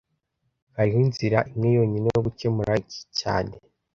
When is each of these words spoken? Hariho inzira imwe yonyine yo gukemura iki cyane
Hariho 0.75 0.99
inzira 1.05 1.39
imwe 1.51 1.69
yonyine 1.77 2.07
yo 2.15 2.21
gukemura 2.25 2.71
iki 2.83 3.01
cyane 3.19 3.53